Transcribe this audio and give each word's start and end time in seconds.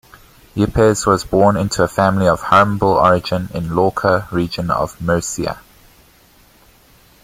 Yepes 0.55 1.05
was 1.05 1.23
born 1.23 1.55
into 1.55 1.83
a 1.83 1.87
family 1.87 2.25
of 2.27 2.41
humble 2.41 2.93
origin 2.93 3.49
in 3.53 3.75
Lorca, 3.75 4.27
Region 4.31 4.71
of 4.71 4.99
Murcia. 4.99 5.61